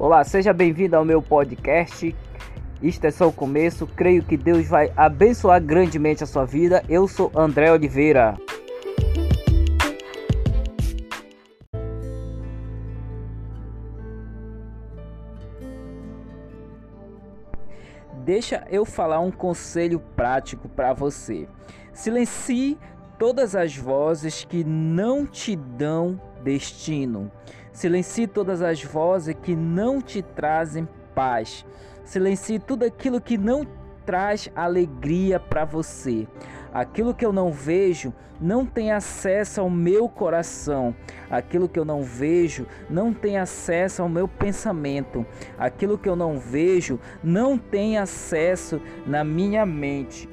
[0.00, 2.16] Olá, seja bem-vindo ao meu podcast.
[2.80, 3.86] Isto é só o começo.
[3.86, 6.82] Creio que Deus vai abençoar grandemente a sua vida.
[6.88, 8.34] Eu sou André Oliveira.
[18.24, 21.46] Deixa eu falar um conselho prático para você.
[21.92, 22.78] Silencie
[23.18, 27.30] todas as vozes que não te dão destino.
[27.72, 31.64] Silencie todas as vozes que não te trazem paz.
[32.04, 33.66] Silencie tudo aquilo que não
[34.04, 36.26] traz alegria para você.
[36.72, 40.94] Aquilo que eu não vejo não tem acesso ao meu coração.
[41.30, 45.26] Aquilo que eu não vejo não tem acesso ao meu pensamento.
[45.58, 50.28] Aquilo que eu não vejo não tem acesso na minha mente.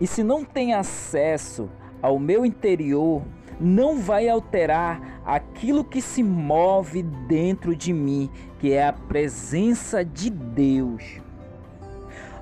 [0.00, 1.68] E se não tem acesso
[2.00, 3.22] ao meu interior,
[3.60, 10.30] não vai alterar aquilo que se move dentro de mim, que é a presença de
[10.30, 11.20] Deus.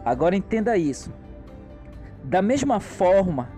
[0.05, 1.12] Agora entenda isso.
[2.22, 3.50] Da mesma forma,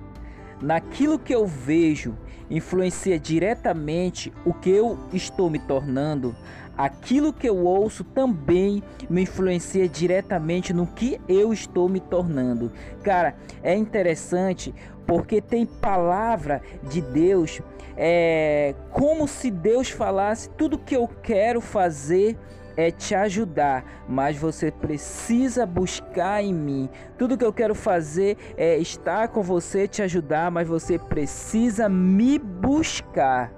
[0.62, 2.16] naquilo que eu vejo
[2.48, 6.34] influencia diretamente o que eu estou me tornando,
[6.78, 12.70] aquilo que eu ouço também me influencia diretamente no que eu estou me tornando.
[13.02, 14.72] Cara, é interessante
[15.04, 17.60] porque tem palavra de Deus,
[17.96, 22.38] é como se Deus falasse tudo que eu quero fazer
[22.78, 26.88] é te ajudar, mas você precisa buscar em mim.
[27.18, 32.38] Tudo que eu quero fazer é estar com você, te ajudar, mas você precisa me
[32.38, 33.57] buscar.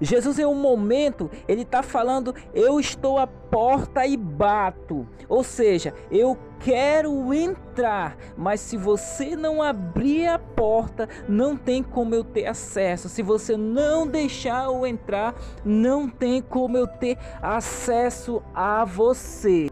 [0.00, 5.06] Jesus, em um momento, ele está falando: Eu estou à porta e bato.
[5.28, 12.14] Ou seja, eu quero entrar, mas se você não abrir a porta, não tem como
[12.14, 13.08] eu ter acesso.
[13.08, 19.67] Se você não deixar eu entrar, não tem como eu ter acesso a você.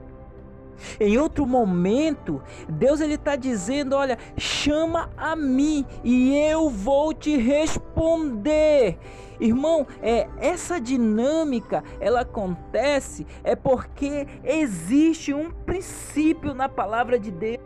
[0.99, 7.37] Em outro momento, Deus ele está dizendo: olha, chama a mim e eu vou te
[7.37, 8.99] responder.
[9.39, 17.61] Irmão, é essa dinâmica ela acontece é porque existe um princípio na palavra de Deus.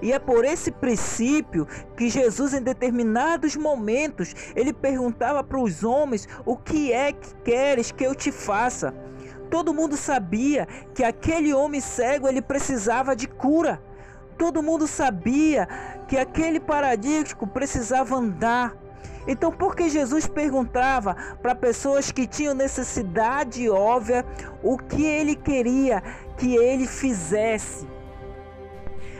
[0.00, 1.66] E é por esse princípio
[1.96, 7.90] que Jesus, em determinados momentos, ele perguntava para os homens: O que é que queres
[7.90, 8.94] que eu te faça?
[9.54, 13.80] Todo mundo sabia que aquele homem cego ele precisava de cura.
[14.36, 15.68] Todo mundo sabia
[16.08, 18.74] que aquele paralítico precisava andar.
[19.28, 24.26] Então, por que Jesus perguntava para pessoas que tinham necessidade óbvia
[24.60, 26.02] o que ele queria
[26.36, 27.86] que ele fizesse?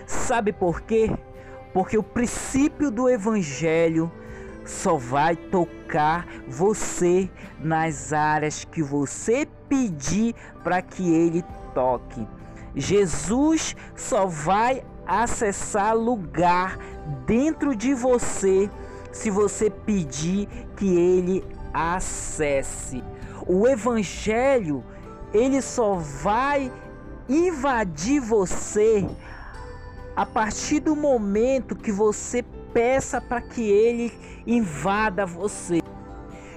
[0.05, 1.17] Sabe por quê?
[1.73, 4.11] Porque o princípio do evangelho
[4.65, 7.31] só vai tocar você
[7.61, 12.25] nas áreas que você pedir para que ele toque.
[12.77, 16.79] Jesus só vai acessar lugar
[17.27, 18.71] dentro de você
[19.11, 23.03] se você pedir que ele acesse.
[23.47, 24.85] O evangelho,
[25.33, 26.73] ele só vai
[27.29, 29.07] invadir você
[30.15, 34.13] a partir do momento que você peça para que ele
[34.47, 35.81] invada você.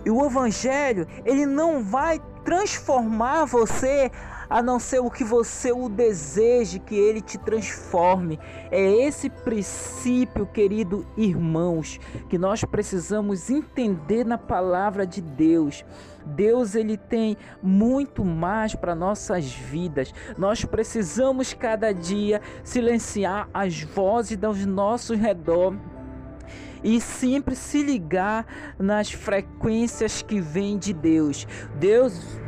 [0.06, 4.10] E o evangelho, ele não vai transformar você
[4.50, 8.40] a não ser o que você o deseje que ele te transforme.
[8.72, 12.00] É esse princípio, querido irmãos,
[12.30, 15.84] que nós precisamos entender na palavra de Deus.
[16.26, 20.14] Deus ele tem muito mais para nossas vidas.
[20.38, 25.76] Nós precisamos cada dia silenciar as vozes dos nossos redor
[26.88, 28.46] e sempre se ligar
[28.80, 31.46] nas frequências que vêm de Deus.
[31.76, 32.40] Deus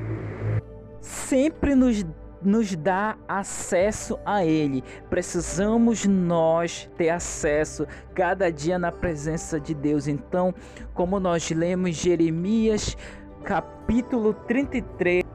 [1.02, 2.06] sempre nos
[2.42, 4.82] nos dá acesso a Ele.
[5.10, 7.86] Precisamos nós ter acesso
[8.16, 10.08] cada dia na presença de Deus.
[10.08, 10.56] Então,
[10.94, 12.96] como nós lemos Jeremias
[13.44, 15.26] capítulo 33,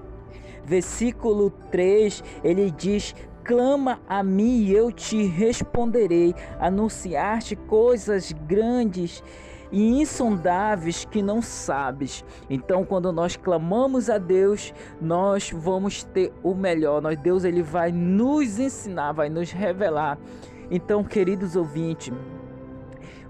[0.65, 3.15] versículo 3, ele diz:
[3.45, 9.23] Clama a mim e eu te responderei, anunciar-te coisas grandes
[9.71, 12.25] e insondáveis que não sabes.
[12.49, 17.03] Então, quando nós clamamos a Deus, nós vamos ter o melhor.
[17.03, 20.19] Nós Deus ele vai nos ensinar, vai nos revelar.
[20.71, 22.13] Então, queridos ouvintes,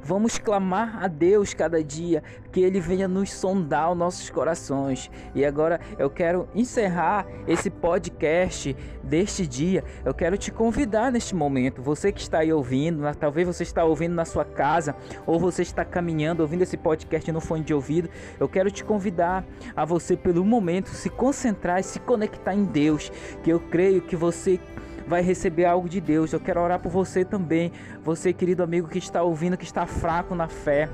[0.05, 2.23] Vamos clamar a Deus cada dia
[2.53, 5.11] que Ele venha nos sondar os nossos corações.
[5.35, 9.83] E agora eu quero encerrar esse podcast deste dia.
[10.05, 14.15] Eu quero te convidar neste momento, você que está aí ouvindo, talvez você está ouvindo
[14.15, 14.95] na sua casa
[15.27, 18.11] ou você está caminhando ouvindo esse podcast no fone de ouvido.
[18.39, 19.43] Eu quero te convidar
[19.75, 23.11] a você pelo momento se concentrar e se conectar em Deus,
[23.43, 24.61] que eu creio que você
[25.07, 26.33] vai receber algo de Deus.
[26.33, 27.73] Eu quero orar por você também,
[28.03, 30.89] você querido amigo que está ouvindo, que está fraco na fé.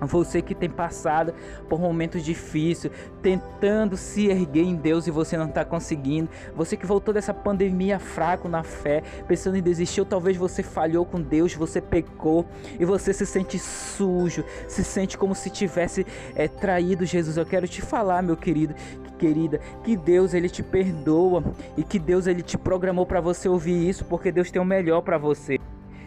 [0.00, 1.32] Você que tem passado
[1.68, 6.28] por momentos difíceis, tentando se erguer em Deus e você não está conseguindo.
[6.54, 11.06] Você que voltou dessa pandemia fraco na fé, pensando em desistir, ou talvez você falhou
[11.06, 12.46] com Deus, você pecou
[12.78, 17.38] e você se sente sujo, se sente como se tivesse é, traído Jesus.
[17.38, 18.74] Eu quero te falar, meu querido,
[19.16, 21.42] querida, que Deus ele te perdoa
[21.76, 25.02] e que Deus ele te programou para você ouvir isso, porque Deus tem o melhor
[25.02, 25.58] para você.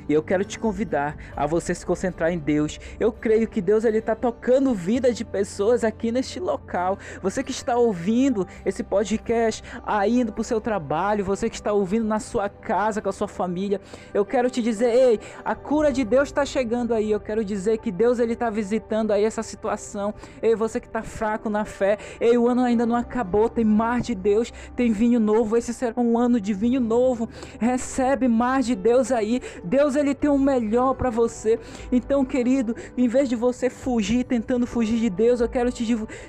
[0.10, 2.80] E eu quero te convidar a você se concentrar em Deus.
[3.00, 6.98] Eu creio que Deus ele está tocando vida de pessoas aqui neste local.
[7.22, 9.64] Você que está ouvindo esse podcast,
[10.08, 13.28] indo para o seu trabalho, você que está ouvindo na sua casa com a sua
[13.28, 13.80] família,
[14.12, 17.12] eu quero te dizer, ei, a cura de Deus está chegando aí.
[17.12, 20.14] Eu quero dizer que Deus ele está visitando aí essa situação.
[20.42, 24.02] Ei, você que está fraco na fé, ei, o ano ainda não acabou, tem mar
[24.02, 25.56] de Deus, tem vinho novo.
[25.56, 27.30] Esse será um ano de vinho novo.
[27.60, 29.40] Recebe mar de Deus aí.
[29.64, 31.60] Deus ele tem o melhor para você.
[31.92, 35.86] Então, querido, em vez de você fugir, tentando fugir de Deus, eu quero te,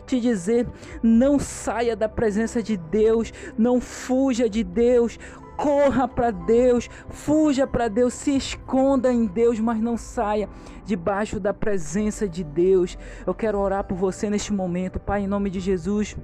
[0.06, 0.66] te dizer:
[1.02, 5.18] não saia da presença de Deus, não fuja de Deus.
[5.56, 10.48] Corra para Deus, fuja para Deus, se esconda em Deus, mas não saia
[10.86, 12.96] debaixo da presença de Deus.
[13.26, 16.16] Eu quero orar por você neste momento, Pai, em nome de Jesus.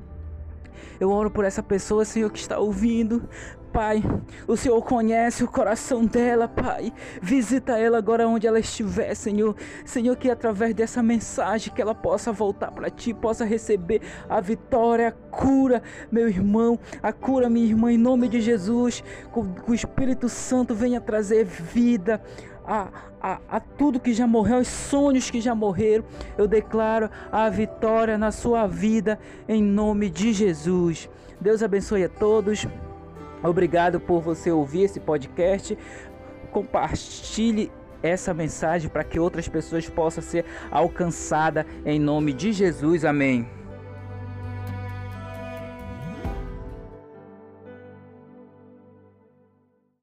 [0.99, 3.29] Eu oro por essa pessoa, Senhor, que está ouvindo.
[3.77, 4.03] Pai,
[4.49, 6.91] o Senhor conhece o coração dela, Pai.
[7.21, 9.55] Visita ela agora onde ela estiver, Senhor.
[9.85, 14.01] Senhor, que através dessa mensagem que ela possa voltar para Ti, possa receber
[14.31, 19.05] a vitória, a cura, meu irmão, a cura, minha irmã, em nome de Jesus.
[19.35, 22.23] Que o Espírito Santo venha trazer vida
[22.65, 22.89] a,
[23.21, 26.07] a, a tudo que já morreu, aos sonhos que já morreram.
[26.39, 31.11] Eu declaro a vitória na sua vida, em nome de Jesus.
[31.39, 32.67] Deus abençoe a todos.
[33.49, 35.77] Obrigado por você ouvir esse podcast.
[36.51, 37.71] Compartilhe
[38.03, 43.05] essa mensagem para que outras pessoas possam ser alcançadas em nome de Jesus.
[43.05, 43.49] Amém.